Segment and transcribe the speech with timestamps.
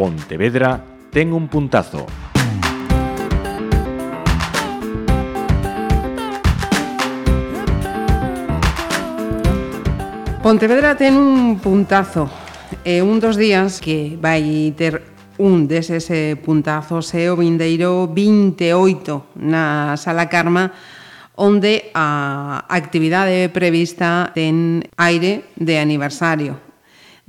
[0.00, 0.80] Pontevedra
[1.12, 2.06] ten un puntazo.
[10.40, 12.32] Pontevedra ten un puntazo
[12.80, 15.04] e un dos días que vai ter
[15.36, 20.72] un deses eh, puntazos é o vindeiro 28 na Sala Carma
[21.36, 26.69] onde a actividade prevista ten aire de aniversario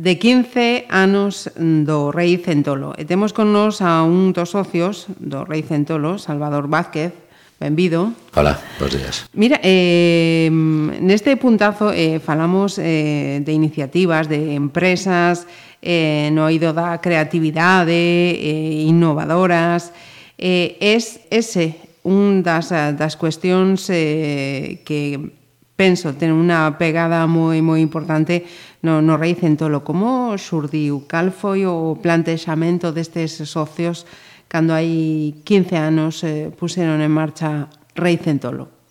[0.02, 2.98] de 15 anos do Rei Centolo.
[2.98, 7.14] E temos con nos a un dos socios do Rei Centolo, Salvador Vázquez.
[7.62, 8.09] Benvido.
[8.34, 9.30] Hola, bons días.
[9.38, 15.45] Mira, eh, neste puntazo eh, falamos eh, de iniciativas, de empresas,
[15.86, 19.94] eh, no oído da creatividade, eh, innovadoras.
[20.42, 25.38] Eh, es ese un das, das cuestións eh, que
[25.81, 28.45] penso ten unha pegada moi moi importante
[28.82, 29.86] no, no Rei Centolo.
[29.86, 31.06] Como surdiu?
[31.08, 34.06] Cal foi o plantexamento destes socios
[34.52, 38.82] cando hai 15 anos eh, puseron en marcha Rei Centolo?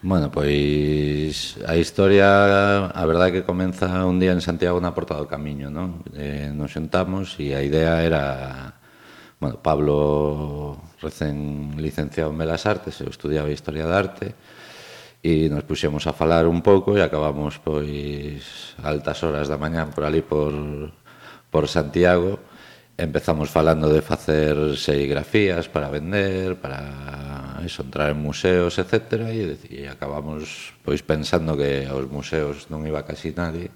[0.00, 5.26] Bueno, pois a historia, a verdade que comeza un día en Santiago na Porta do
[5.26, 6.06] Camiño, non?
[6.14, 8.78] Eh, nos sentamos e a idea era
[9.42, 14.38] bueno, Pablo recén licenciado en Belas Artes, eu estudiaba Historia da Arte,
[15.22, 20.06] e nos puxemos a falar un pouco e acabamos pois altas horas da mañán por
[20.06, 20.54] ali por,
[21.50, 22.38] por Santiago
[22.98, 29.30] empezamos falando de facer serigrafías para vender, para eso, entrar en museos, etc.
[29.30, 33.70] E, e acabamos pois pensando que aos museos non iba casi nadie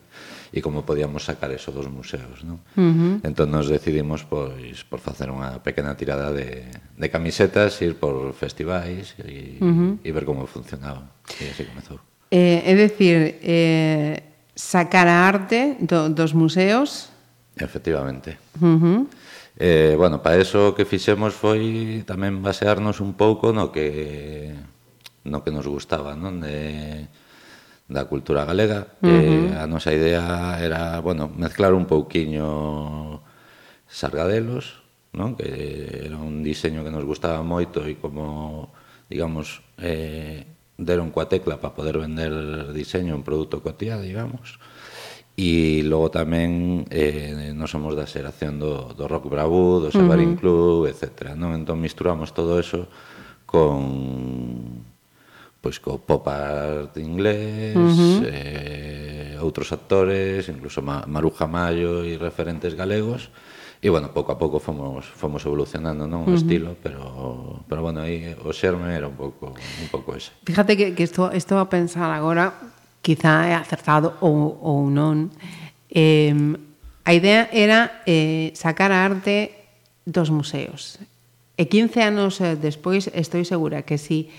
[0.53, 2.45] e como podíamos sacar eso dos museos.
[2.45, 2.61] Non?
[2.77, 3.27] Uh -huh.
[3.27, 9.17] Entón nos decidimos pois, por facer unha pequena tirada de, de camisetas, ir por festivais
[9.25, 9.92] e, uh -huh.
[10.05, 11.09] e ver como funcionaba.
[11.41, 11.98] E así comezou.
[12.28, 14.22] Eh, é dicir, eh,
[14.53, 17.12] sacar a arte do, dos museos
[17.56, 18.38] Efectivamente.
[18.60, 19.06] Uh -huh.
[19.59, 24.56] eh, bueno, para eso o que fixemos foi tamén basearnos un pouco no que
[25.28, 26.41] no que nos gustaba, non?
[26.41, 27.06] De,
[27.92, 29.53] da cultura galega uh -huh.
[29.53, 33.20] e a nosa idea era, bueno, mezclar un pouquiño
[33.86, 34.80] sargadelos,
[35.12, 35.36] non?
[35.36, 38.72] que era un diseño que nos gustaba moito e como,
[39.12, 40.48] digamos, eh,
[40.81, 42.32] deron coa tecla para poder vender
[42.72, 44.56] diseño un produto cotía, digamos,
[45.36, 50.36] e logo tamén eh, nos somos da xeración do, do rock bravú, do Sabarín uh
[50.36, 50.41] -huh.
[50.41, 51.32] Club, etc.
[51.36, 51.56] Non?
[51.56, 52.88] Entón misturamos todo eso
[53.48, 54.91] con
[55.62, 58.19] pois co pop art inglés, uh -huh.
[58.27, 63.31] eh, outros actores, incluso Maruja Mayo e referentes galegos,
[63.83, 66.39] E, bueno, pouco a pouco fomos, fomos evolucionando non o uh -huh.
[66.39, 70.31] estilo, pero, pero bueno, aí o xerme era un pouco, un pouco ese.
[70.47, 72.55] Fíjate que, que isto, isto a pensar agora,
[73.03, 75.34] quizá é acertado ou, ou non,
[75.91, 76.31] eh,
[77.03, 79.50] a idea era eh, sacar a arte
[80.06, 81.03] dos museos.
[81.59, 84.31] Eh, e 15 anos eh, despois, estou segura que si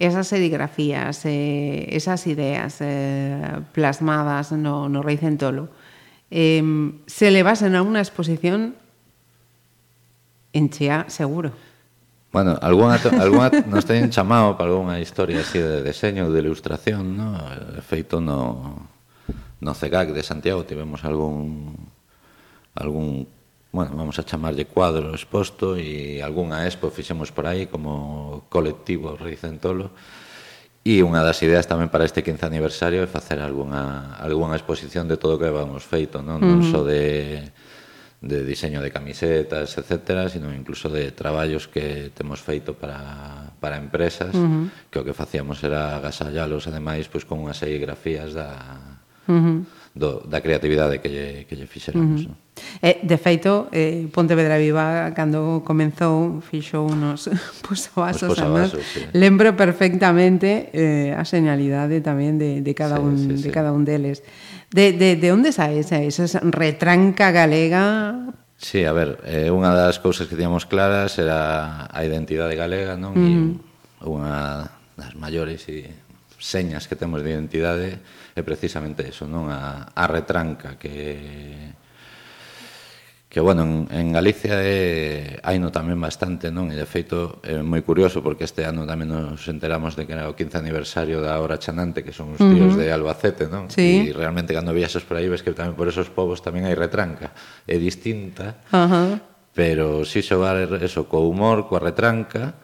[0.00, 5.68] esas serigrafías, eh, esas ideas eh, plasmadas no, no Rei Centolo,
[6.32, 6.64] eh,
[7.06, 8.72] se levasen a unha exposición
[10.56, 11.52] en Cheá, seguro.
[12.32, 17.36] Bueno, alguna, alguna nos teñen chamado para algunha historia así de deseño, de ilustración, no?
[17.36, 18.88] Eh, feito no,
[19.60, 21.76] no CEGAC de Santiago, tivemos algún
[22.72, 23.28] algún
[23.72, 29.94] bueno, vamos a chamarlle cuadro exposto e algunha expo fixemos por aí como colectivo Reicentolo
[30.82, 35.20] e unha das ideas tamén para este 15 aniversario é facer algunha, algunha exposición de
[35.20, 36.70] todo o que vamos feito, non, non mm.
[36.72, 37.52] só de,
[38.18, 44.32] de diseño de camisetas, etc., sino incluso de traballos que temos feito para, para empresas,
[44.32, 44.64] uh -huh.
[44.88, 48.56] que o que facíamos era agasallalos, ademais, pois, con unhas serigrafías da...
[49.28, 52.26] Uh -huh do, da creatividade que lle, que lle fixeramos.
[52.26, 52.82] Uh -huh.
[52.82, 57.26] eh, de feito, eh, Pontevedra Viva, cando comenzou, fixo unos
[57.66, 59.02] posavasos, Os posavasos sí.
[59.12, 63.42] lembro perfectamente eh, a señalidade tamén de, de, cada, sí, un, sí, sí.
[63.46, 64.22] de cada un deles.
[64.70, 69.96] De, de, de onde sae esa, esa retranca galega Sí, a ver, eh, unha das
[69.98, 73.16] cousas que tiñamos claras era a identidade galega, non?
[73.16, 73.56] Mm.
[73.56, 74.68] E unha
[75.00, 75.88] das maiores e
[76.36, 78.00] señas que temos de identidade
[78.40, 79.52] é precisamente eso, non?
[79.52, 81.76] A, a retranca que
[83.30, 86.66] que bueno, en, en Galicia é, hai no tamén bastante, non?
[86.66, 90.26] E de feito é moi curioso porque este ano tamén nos enteramos de que era
[90.26, 92.80] o 15 aniversario da Hora Chanante, que son os tíos uh -huh.
[92.82, 93.70] de Albacete, non?
[93.70, 94.10] Sí.
[94.10, 97.30] E realmente cando viaxas por aí ves que tamén por esos povos tamén hai retranca,
[97.70, 98.66] é distinta.
[98.74, 99.10] Uh -huh.
[99.54, 102.58] Pero si sí xogar eso co humor, coa retranca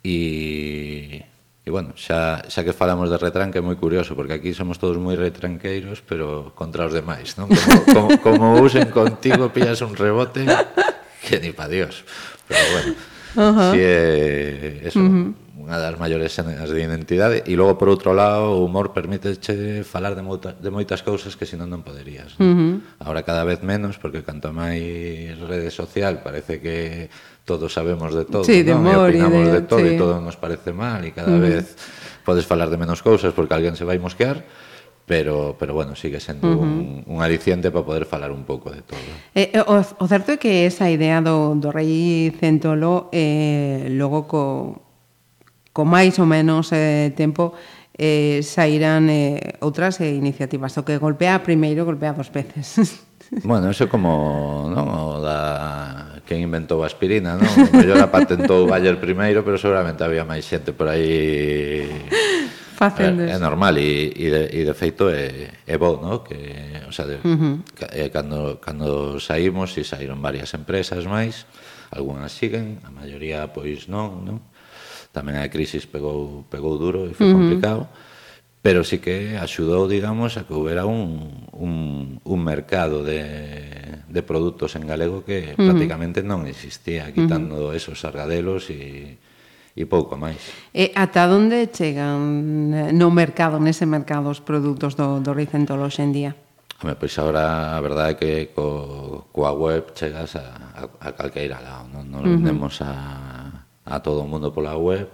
[0.00, 1.28] e
[1.66, 5.02] E, bueno, xa, xa que falamos de retranque é moi curioso, porque aquí somos todos
[5.02, 7.50] moi retranqueiros, pero contra os demais, non?
[7.50, 10.46] Como, como, como usen contigo, pillas un rebote,
[11.26, 12.06] que ni pa Dios.
[12.46, 12.90] Pero, bueno,
[13.34, 13.70] uh -huh.
[13.74, 14.86] si é...
[14.86, 18.68] Eso, uh -huh unha das maiores cenas de identidade e logo por outro lado o
[18.68, 23.00] humor permíteche falar de, moita, de moitas cousas que senón non poderías uh -huh.
[23.00, 27.08] ahora cada vez menos porque canto máis rede social parece que
[27.48, 28.84] todos sabemos de todo sí, de non?
[28.84, 29.96] Humor, e opinamos de, de todo sí.
[29.96, 31.48] e todo nos parece mal e cada uh -huh.
[31.48, 31.72] vez
[32.20, 34.44] podes falar de menos cousas porque alguén se vai mosquear
[35.08, 36.68] pero pero bueno, sigue sendo uh -huh.
[36.68, 39.00] un, un aliciente para poder falar un pouco de todo.
[39.32, 44.85] Eh, o, o certo é que esa idea do, do rei Centolo eh, logo co,
[45.76, 47.52] co máis ou menos eh, tempo
[48.00, 50.72] eh, sairán eh, outras eh, iniciativas.
[50.80, 52.80] O que golpea primeiro, golpea dos veces.
[53.42, 54.86] Bueno, eso como non?
[54.86, 57.50] o da quen inventou a aspirina, non?
[57.50, 61.90] O mellor a patentou Bayer primeiro, pero seguramente había máis xente por aí
[62.78, 66.22] facendo é, é normal e, e, de, e de feito é, é bo, no?
[66.22, 66.38] que,
[66.86, 68.14] o sea, de, uh eh, -huh.
[68.14, 71.50] cando, cando saímos e saíron varias empresas máis
[71.90, 74.38] algunhas siguen, a maioría pois non, non?
[75.16, 77.36] Tamén a crisis pegou, pegou duro e foi uh -huh.
[77.40, 77.82] complicado,
[78.60, 84.76] pero sí que axudou, digamos, a que houbera un, un, un mercado de, de produtos
[84.76, 85.72] en galego que uh -huh.
[85.72, 87.78] prácticamente non existía, quitando uh -huh.
[87.80, 89.16] esos sargadelos e
[89.76, 90.40] e pouco máis.
[90.72, 96.00] E ata onde chegan eh, no mercado, nese mercado, os produtos do, do Ricentol hoxe
[96.00, 96.32] en día?
[96.80, 100.44] Home, pois agora a verdade é que co, coa web chegas a,
[100.76, 102.36] a, a calqueira lado, non, non uh -huh.
[102.36, 103.25] vendemos a
[103.86, 105.08] a todo o mundo pola web,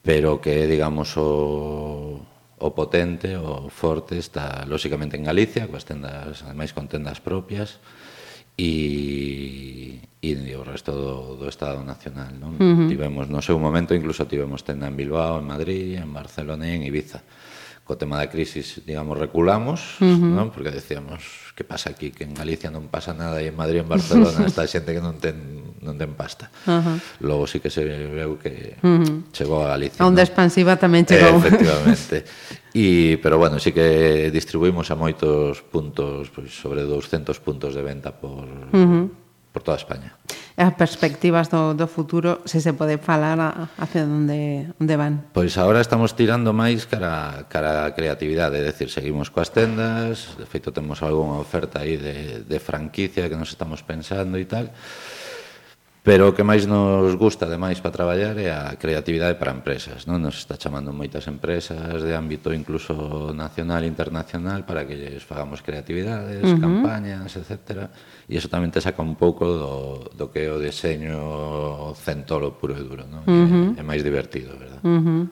[0.00, 2.22] pero que, digamos, o,
[2.56, 7.82] o potente, o forte, está lóxicamente en Galicia, coas tendas, ademais con tendas propias,
[8.60, 12.32] e, e o resto do, do Estado Nacional.
[12.36, 12.56] Non?
[12.56, 12.88] Uh -huh.
[12.88, 16.84] Tivemos, no seu momento, incluso tivemos tenda en Bilbao, en Madrid, en Barcelona e en
[16.84, 17.24] Ibiza
[17.90, 20.30] co tema da crisis, digamos, reculamos, uh -huh.
[20.38, 20.54] non?
[20.54, 23.90] Porque decíamos, que pasa aquí, que en Galicia non pasa nada e en Madrid, en
[23.90, 26.54] Barcelona, está xente que non ten non ten pasta.
[26.70, 26.96] Uh -huh.
[27.26, 29.34] Logo sí que se veu que uh -huh.
[29.34, 29.98] chegou a Galicia.
[29.98, 30.28] A onda non?
[30.30, 31.34] expansiva tamén chegou.
[31.34, 32.16] Eh, efectivamente.
[32.70, 38.14] E, pero bueno, sí que distribuímos a moitos puntos, pois, sobre 200 puntos de venta
[38.14, 39.10] por, uh -huh.
[39.50, 40.14] por toda España
[40.60, 45.32] as perspectivas do, do futuro, se se pode falar a, hacia onde, onde van.
[45.32, 50.44] Pois agora estamos tirando máis cara, cara a creatividade, é dicir, seguimos coas tendas, de
[50.44, 54.68] feito temos algunha oferta aí de, de franquicia que nos estamos pensando e tal,
[56.00, 60.08] Pero o que máis nos gusta, ademais, para traballar é a creatividade para empresas.
[60.08, 60.16] Non?
[60.16, 65.60] Nos está chamando moitas empresas de ámbito incluso nacional e internacional para que lles fagamos
[65.60, 66.60] creatividades, uh -huh.
[66.60, 67.92] campañas, etc.
[68.24, 69.74] E iso tamén te saca un pouco do,
[70.16, 73.04] do que é o deseño centolo puro e duro.
[73.04, 73.28] Non?
[73.28, 73.66] Uh -huh.
[73.76, 74.80] é, é máis divertido, verdad?
[74.80, 75.22] Uh -huh.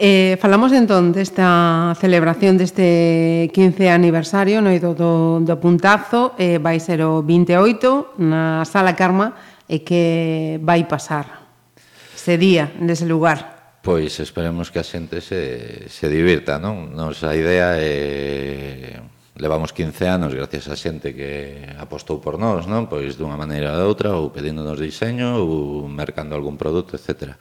[0.00, 5.12] Eh, falamos entón desta celebración deste 15 aniversario no do, do,
[5.42, 9.34] do puntazo eh, vai ser o 28 na Sala Karma
[9.68, 11.52] e que vai pasar
[12.16, 13.78] ese día nese lugar?
[13.84, 16.90] Pois esperemos que a xente se, se divirta, non?
[16.96, 18.98] Nos a idea é
[19.38, 22.90] levamos 15 anos gracias a xente que apostou por nós, non?
[22.90, 27.38] Pois dunha maneira ou outra, ou pedíndonos diseño, ou mercando algún produto, etc.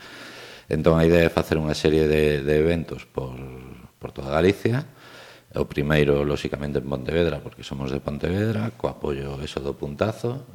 [0.70, 3.34] Entón a idea é facer unha serie de, de eventos por,
[3.98, 4.86] por toda Galicia,
[5.58, 10.46] o primeiro, lóxicamente, en Pontevedra, porque somos de Pontevedra, co apoio eso do puntazo,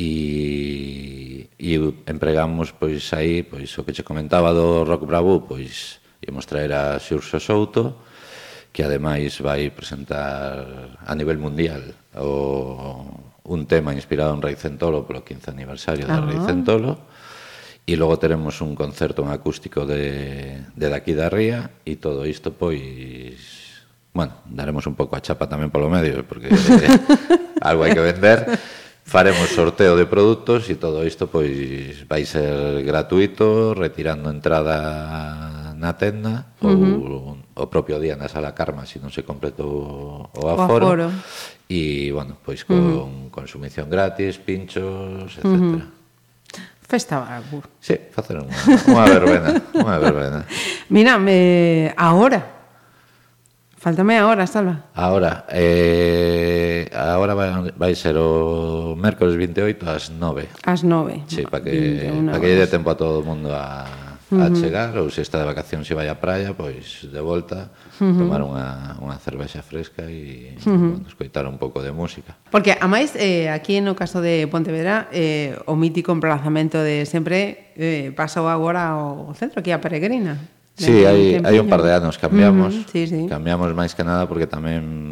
[0.00, 1.76] e, e
[2.08, 6.96] empregamos pois aí pois o que che comentaba do Rock Bravo, pois íamos traer a
[6.96, 8.00] Xurxo Souto,
[8.72, 11.84] que ademais vai presentar a nivel mundial
[12.16, 13.04] o,
[13.44, 16.24] un tema inspirado en Rei Centolo polo 15 aniversario de ah.
[16.24, 16.96] Rei Centolo
[17.84, 22.56] e logo teremos un concerto en acústico de, de daqui da ría e todo isto
[22.56, 23.36] pois
[24.12, 26.88] bueno, daremos un pouco a chapa tamén polo medio porque eh,
[27.68, 28.48] algo hai que vender
[29.04, 36.52] faremos sorteo de produtos e todo isto pois vai ser gratuito, retirando entrada na tenda
[36.60, 37.36] uh -huh.
[37.56, 40.84] ou o propio día na sala Karma se non se completou o aforo.
[40.84, 41.06] O aforo.
[41.70, 43.30] E, bueno, pois con uh -huh.
[43.32, 45.44] consumición gratis, pinchos, etc.
[45.44, 45.82] Uh -huh.
[46.90, 47.62] Festa Barbu.
[47.78, 48.50] Sí, facer unha,
[48.90, 50.38] unha verbena, unha verbena.
[50.94, 51.94] Mira, me...
[51.94, 52.58] ahora.
[53.78, 54.90] Faltame ahora, Salva.
[54.92, 60.48] Ahora, eh eh, agora vai, vai ser o mércoles 28 ás 9.
[60.64, 61.28] Ás 9.
[61.28, 63.84] Sí, para que, pa que lle dé tempo a todo o mundo a,
[64.30, 64.60] a uh -huh.
[64.60, 68.14] chegar, ou se está de vacación se vai á praia, pois de volta, uh -huh.
[68.14, 71.02] tomar unha, unha cervexa fresca e uh -huh.
[71.02, 72.38] bueno, escoitar un pouco de música.
[72.54, 78.14] Porque, amais, eh, aquí no caso de Pontevedra, eh, o mítico emplazamento de sempre eh,
[78.14, 80.38] pasou agora ao centro, aquí a Peregrina.
[80.78, 83.20] Sí, hai, hai un par de anos cambiamos, uh -huh, sí, sí.
[83.26, 85.09] cambiamos máis que nada porque tamén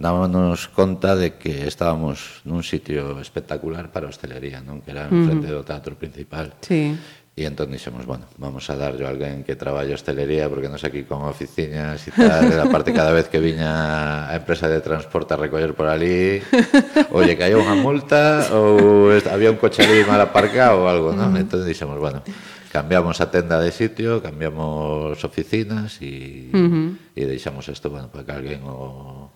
[0.00, 4.80] dámonos conta de que estábamos nun sitio espectacular para a hostelería, non?
[4.80, 5.12] Que era mm.
[5.12, 5.60] en frente uh -huh.
[5.60, 6.56] do teatro principal.
[6.64, 6.96] Sí.
[7.36, 11.04] E entón dixemos, bueno, vamos a darlle a alguén que traballa hostelería porque nos aquí
[11.04, 15.40] con oficinas e tal, e parte cada vez que viña a empresa de transporte a
[15.40, 20.88] recoller por ali, lle caía unha multa ou había un coche ali mal aparcado ou
[20.88, 21.32] algo, non?
[21.32, 21.44] Uh -huh.
[21.44, 22.24] Entón dixemos, bueno,
[22.72, 26.88] cambiamos a tenda de sitio, cambiamos oficinas e, uh -huh.
[27.14, 29.29] e deixamos isto, bueno, para que alguén o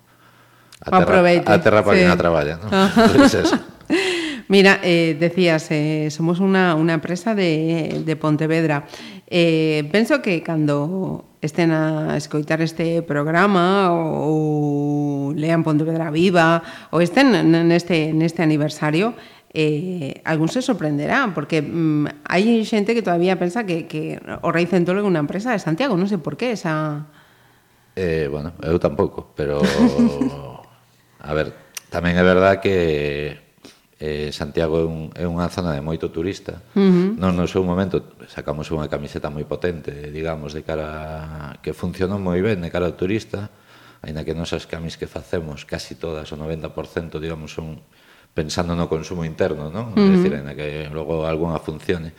[0.85, 1.49] a terra, aproveite.
[1.49, 2.05] A terra para sí.
[2.05, 2.55] que non traballa.
[2.61, 2.69] ¿no?
[2.69, 3.49] Entonces,
[4.49, 8.85] Mira, eh, decías, eh, somos unha, unha empresa de, de Pontevedra.
[9.25, 16.61] Eh, penso que cando estén a escoitar este programa ou, ou lean Pontevedra Viva
[16.93, 19.17] ou estén neste, neste aniversario,
[19.57, 24.69] eh, algún se sorprenderá, porque mm, hai xente que todavía pensa que, que o Rei
[24.69, 27.09] Centolo é unha empresa de Santiago, non sei por qué esa...
[27.97, 29.65] Eh, bueno, eu tampouco, pero
[31.25, 31.57] A ver,
[31.89, 33.41] tamén é verdad que
[33.97, 36.61] eh, Santiago é, un, é unha zona de moito turista.
[36.77, 37.09] Uh -huh.
[37.17, 42.21] Non no seu momento sacamos unha camiseta moi potente, digamos, de cara a, que funcionou
[42.21, 43.49] moi ben de cara ao turista,
[44.05, 47.81] aínda que nosas camis que facemos, casi todas, o 90%, digamos, son
[48.37, 49.97] pensando no consumo interno, non?
[49.97, 50.05] Uh -huh.
[50.05, 52.13] É dicir, aínda que logo algunha funcione.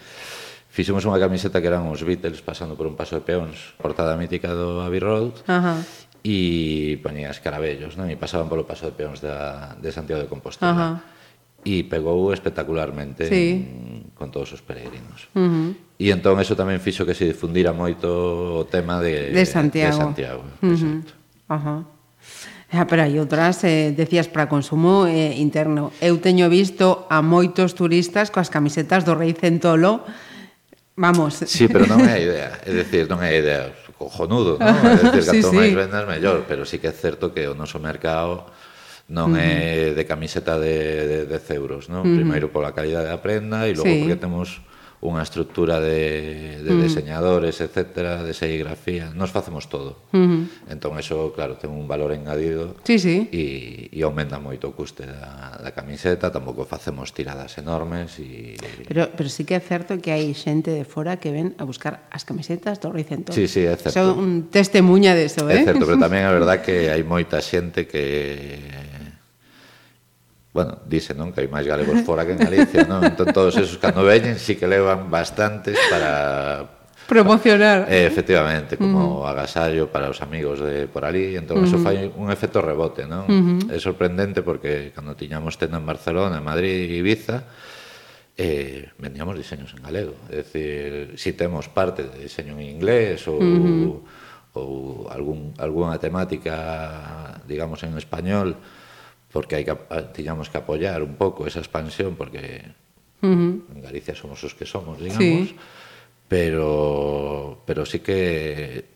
[0.76, 4.52] Fixemos unha camiseta que eran os Beatles pasando por un paso de peóns, portada mítica
[4.52, 5.78] do Abbey Road, uh -huh
[6.26, 8.10] e poñían escarabellos, non?
[8.10, 10.74] E pasaban polo paso de peóns da, de Santiago de Compostela.
[10.74, 10.92] Ajá.
[11.62, 13.62] E pegou espectacularmente sí.
[13.62, 15.30] en, con todos os peregrinos.
[15.38, 15.70] Uh -huh.
[16.02, 19.94] E entón eso tamén fixo que se difundira moito o tema de, de Santiago.
[19.94, 20.98] De Santiago uh -huh.
[21.46, 21.76] Ajá.
[22.74, 25.94] Ah, pero hai outras, eh, decías, para consumo eh, interno.
[26.02, 30.02] Eu teño visto a moitos turistas coas camisetas do rei Centolo
[30.96, 31.44] Vamos.
[31.46, 32.50] Sí, pero non é a idea.
[32.64, 33.64] É dicir, non é a idea
[33.98, 34.76] cojonudo, non?
[34.84, 35.56] É decir, canto sí, sí.
[35.56, 38.48] máis vendas, mellor, pero sí que é certo que o noso mercado
[39.08, 39.94] non uh -huh.
[39.94, 42.04] é de camiseta de, de 10 euros, non?
[42.04, 42.18] Uh -huh.
[42.20, 44.04] Primeiro pola calidad da prenda e logo sí.
[44.04, 44.62] porque temos
[45.06, 46.82] unha estructura de, de uh -huh.
[46.82, 50.10] deseñadores, etcétera, de serigrafía, nos facemos todo.
[50.12, 50.74] Uh -huh.
[50.74, 53.30] Entón, eso, claro, ten un valor engadido sí, sí.
[53.30, 58.18] E, e aumenta moito o custe da, da camiseta, tampouco facemos tiradas enormes.
[58.18, 58.58] E...
[58.90, 62.10] Pero, pero sí que é certo que hai xente de fora que ven a buscar
[62.10, 63.38] as camisetas do Ricentón.
[63.38, 63.94] Sí, sí, é certo.
[63.94, 65.62] Son un testemunha eso, eh?
[65.62, 68.58] É certo, pero tamén é verdad que hai moita xente que
[70.56, 73.04] bueno, dice, non que hai máis galegos fora que en Galicia, non?
[73.04, 76.64] Entón todos esos cando veñen sí que levan bastantes para
[77.12, 77.92] promocionar.
[77.92, 79.36] Eh, efectivamente, como uh -huh.
[79.36, 81.68] agasallo para os amigos de por ali, entón uh -huh.
[81.68, 83.28] eso fai un efecto rebote, non?
[83.28, 83.76] Uh -huh.
[83.76, 87.44] É sorprendente porque cando tiñamos tenda en Barcelona, Madrid e Ibiza,
[88.40, 90.16] eh, vendíamos diseños en galego.
[90.32, 93.92] É dicir, si temos parte de diseño en inglés ou, uh -huh.
[94.56, 98.56] ou algún, alguna temática, digamos, en español,
[99.36, 99.76] porque hai que,
[100.16, 102.72] tiñamos ah, que apoiar un pouco esa expansión, porque
[103.20, 103.68] uh -huh.
[103.68, 105.60] en Galicia somos os que somos, digamos, sí.
[106.32, 108.88] pero, pero sí que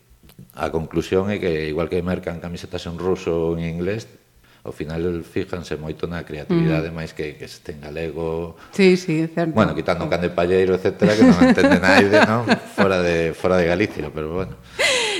[0.56, 4.08] a conclusión é que igual que mercan camisetas en ruso ou en inglés,
[4.64, 6.96] ao final fíjanse moito na creatividade mm.
[6.96, 8.56] máis que que este en galego.
[8.72, 9.52] Sí, sí, é certo.
[9.52, 12.48] Bueno, quitando o can de palleiro, etcétera, que non entende naide, non?
[12.80, 14.56] Fora de fora de Galicia, pero bueno.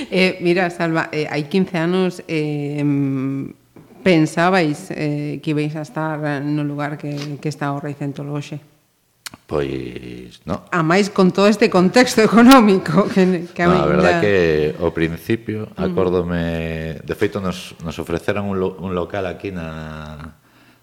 [0.08, 2.80] Eh, mira, Salva, eh, hai 15 anos eh,
[4.02, 8.60] pensabais eh, que ibais a estar no lugar que, que está o Reicentro hoxe?
[9.46, 10.62] Pois, no.
[10.70, 14.38] A máis con todo este contexto económico que, que a no, a verdade que
[14.78, 15.82] ao principio mm.
[15.82, 16.42] acórdome,
[17.02, 20.38] de feito nos, nos ofreceron un, lo, un local aquí na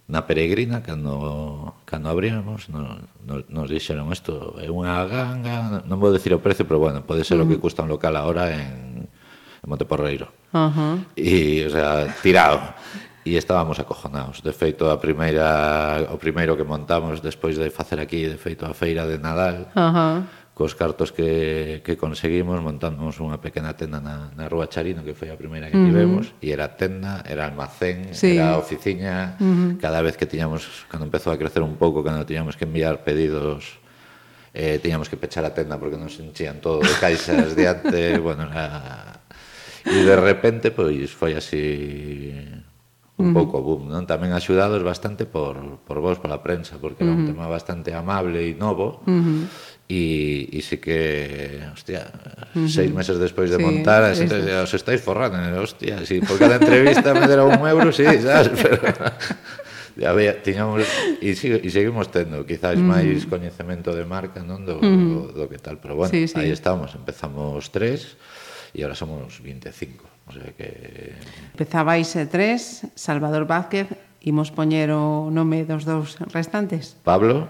[0.08, 2.96] na peregrina cando cando abríamos no,
[3.28, 7.28] no, nos dixeron isto é unha ganga, non vou decir o precio, pero bueno, pode
[7.28, 7.48] ser uh -huh.
[7.48, 7.64] o que mm.
[7.64, 10.32] custa un local agora en, en Monteporreiro.
[10.56, 10.96] Uh -huh.
[11.16, 12.64] E, o sea, tirado
[13.28, 14.40] e estábamos acojonados.
[14.40, 18.72] De feito, a primeira, o primeiro que montamos despois de facer aquí, de feito, a
[18.72, 20.18] feira de Nadal, uh -huh.
[20.56, 25.28] cos cartos que, que conseguimos, montamos unha pequena tenda na, na Rúa Charino, que foi
[25.28, 25.92] a primeira que uh -huh.
[25.92, 28.40] tivemos, e era tenda, era almacén, sí.
[28.40, 29.70] era oficina, uh -huh.
[29.78, 33.84] cada vez que tiñamos, cando empezou a crecer un pouco, cando tiñamos que enviar pedidos
[34.58, 38.50] eh, tiñamos que pechar a tenda porque nos enchían todo de caixas de ante, bueno,
[38.50, 39.22] era...
[39.88, 42.44] E de repente, pois, foi así
[43.18, 43.34] un uh -huh.
[43.34, 44.06] pouco boom, non?
[44.06, 47.18] Tamén axudados bastante por, por vos, pola prensa, porque uh -huh.
[47.18, 49.42] era un tema bastante amable e novo, uh -huh.
[49.90, 52.14] e, e sí que, hostia,
[52.54, 52.70] uh -huh.
[52.70, 56.22] seis meses despois de sí, montar, a xente, eh, os estáis forrando, eh, hostia, si
[56.22, 58.86] por cada entrevista me dera un euro, sí, sabes, pero...
[59.98, 60.86] Ya vea, tiñamos,
[61.18, 62.94] e, sig e seguimos tendo quizás uh -huh.
[63.02, 65.34] máis coñecemento de marca non do, uh -huh.
[65.34, 66.38] do, do que tal, pero bueno, sí, sí.
[66.38, 68.14] aí estamos, empezamos tres
[68.78, 70.17] e agora somos 25.
[70.28, 71.16] O sea que...
[71.56, 73.88] Empezabais eh, tres, Salvador Vázquez,
[74.28, 77.00] imos poñer o nome dos dous restantes.
[77.08, 77.48] Pablo.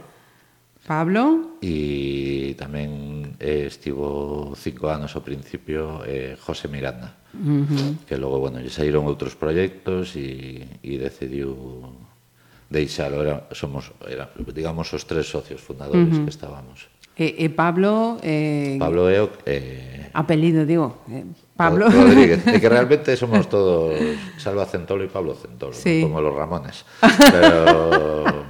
[0.87, 1.57] Pablo.
[1.59, 7.17] E tamén eh, estivo cinco anos ao principio eh, José Miranda.
[7.35, 7.89] Uh -huh.
[8.07, 11.91] Que logo, bueno, lle saíron outros proxectos e, e decidiu
[12.71, 16.23] deixar, era, somos, era, digamos, os tres socios fundadores uh -huh.
[16.23, 16.87] que estábamos.
[17.17, 18.21] E, e Pablo...
[18.21, 19.29] Eh, Pablo é o...
[19.49, 21.01] Eh, apelido, digo.
[21.09, 21.25] Eh,
[21.57, 21.89] Pablo...
[21.89, 22.45] Rodríguez.
[22.53, 23.97] É que realmente somos todos
[24.37, 26.05] Salva Centolo e Pablo Centolo, sí.
[26.05, 26.85] como los Ramones.
[27.01, 28.45] Pero...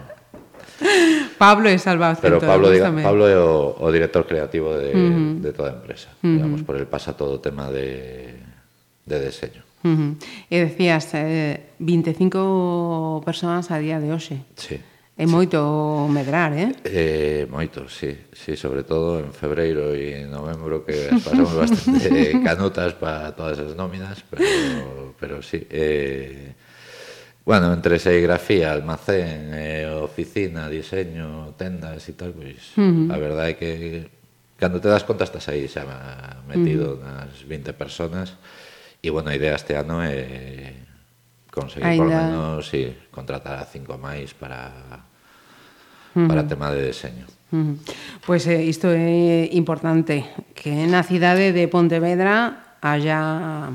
[1.39, 2.43] Pablo e Salva Centolo.
[2.43, 5.39] Pero Pablo, diga, Pablo é o, o director creativo de, uh -huh.
[5.39, 6.11] de toda a empresa.
[6.19, 6.35] Uh -huh.
[6.35, 8.35] Digamos, por el pasa todo o tema de,
[9.07, 9.63] de deseño.
[9.87, 10.11] Uh -huh.
[10.51, 14.43] E decías, eh, 25 persoas a día de hoxe.
[14.59, 14.77] Sí.
[15.17, 16.77] É moito medrar, eh?
[16.85, 22.93] eh moito, sí, sí, sobre todo en febreiro e en novembro que pasamos bastante canutas
[22.93, 26.53] para todas as nóminas, pero, pero sí, eh,
[27.41, 33.09] bueno, entre serigrafía, almacén, eh, oficina, diseño, tendas e tal, pois uh -huh.
[33.09, 33.71] a verdade é que
[34.61, 35.81] cando te das conta estás aí xa
[36.45, 37.25] metido uh -huh.
[37.25, 38.37] nas 20 personas
[39.01, 40.77] e bueno, a idea este ano é
[41.49, 42.05] conseguir Ainda...
[42.05, 45.06] por menos sí, contratar a cinco máis para
[46.17, 46.27] uh -huh.
[46.27, 47.29] para tema de deseño.
[47.53, 47.75] Uh -huh.
[48.25, 50.25] Pois eh, isto é importante,
[50.57, 53.69] que na cidade de Pontevedra haya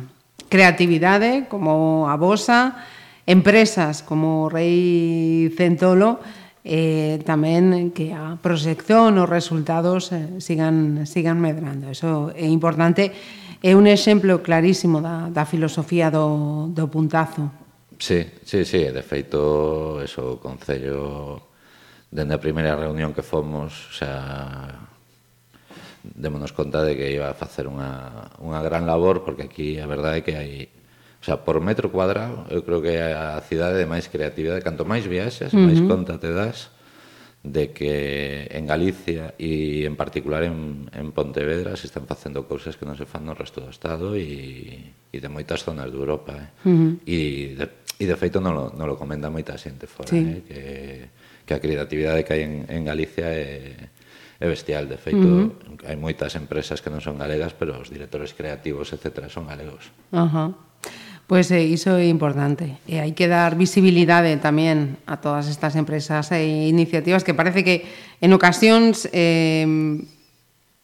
[0.50, 2.82] creatividade como a vosa,
[3.24, 6.18] empresas como Rei Centolo,
[6.66, 11.90] eh, tamén que a proxección os resultados eh, sigan, sigan medrando.
[11.90, 13.10] Eso é importante.
[13.62, 17.50] É un exemplo clarísimo da, da filosofía do, do puntazo.
[18.02, 21.51] Sí, sí, sí, de feito, eso, o Concello
[22.12, 24.12] dende a primeira reunión que fomos xa
[26.02, 30.20] démonos conta de que iba a facer unha, unha gran labor porque aquí a verdade
[30.20, 30.52] é que hai
[31.22, 35.06] O sea, por metro cuadrado, eu creo que a cidade de máis creatividade, canto máis
[35.06, 35.70] viaxas, uh -huh.
[35.70, 36.74] máis conta te das
[37.46, 42.82] de que en Galicia e en particular en, en Pontevedra se están facendo cousas que
[42.82, 46.34] non se fan no resto do Estado e, e de moitas zonas de Europa.
[46.34, 46.66] Eh?
[46.66, 46.92] Uh -huh.
[47.06, 47.18] e,
[47.54, 47.66] de,
[48.02, 50.22] e de feito non lo, non lo comenta moita xente fora, sí.
[50.26, 50.42] eh?
[50.42, 50.58] que
[51.52, 53.76] que a creatividade que hai en, en Galicia é,
[54.40, 54.88] é bestial.
[54.88, 55.84] De feito, uh -huh.
[55.84, 59.92] hai moitas empresas que non son galegas, pero os directores creativos, etc., son galegos.
[60.16, 60.48] Ajá.
[60.48, 60.72] Uh -huh.
[61.32, 62.82] Pois pues, eh, iso é importante.
[62.84, 67.84] E hai que dar visibilidade tamén a todas estas empresas e iniciativas que parece que
[68.20, 69.64] en ocasións eh,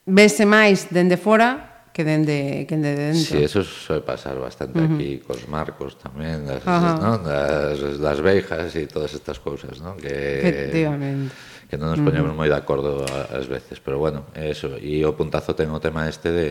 [0.09, 1.68] vese máis dende fora
[1.99, 3.27] que dende que dende dentro.
[3.27, 4.95] Si, sí, eso soe pasar bastante uh -huh.
[4.95, 6.95] aquí cos marcos tamén, das, ¿no?
[6.95, 7.19] non?
[7.27, 9.99] das, das veijas e todas estas cousas, non?
[9.99, 11.35] Que Efectivamente
[11.67, 12.39] que non nos poñemos uh -huh.
[12.39, 16.31] moi de acordo ás veces, pero bueno, eso, e o puntazo ten o tema este
[16.31, 16.49] de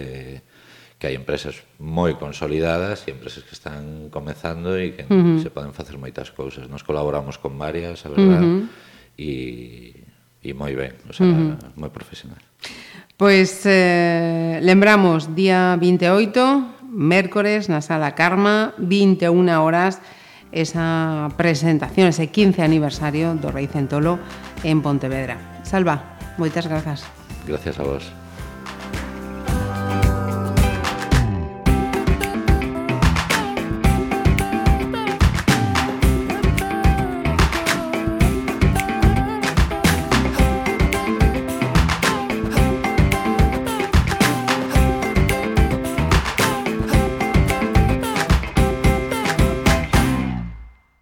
[1.00, 5.40] que hai empresas moi consolidadas e empresas que están comezando e que uh -huh.
[5.40, 6.68] se poden facer moitas cousas.
[6.68, 8.68] Nos colaboramos con varias, a verdad, uh -huh.
[9.16, 9.32] e,
[10.44, 11.72] e moi ben, o sea, uh -huh.
[11.80, 12.38] moi profesional.
[13.18, 19.98] Pois eh, lembramos día 28, mércores na Sala Karma, 21 horas,
[20.54, 24.22] esa presentación, ese 15 aniversario do Rei Centolo
[24.62, 25.34] en Pontevedra.
[25.66, 27.02] Salva, moitas grazas.
[27.42, 28.06] Gracias a vos.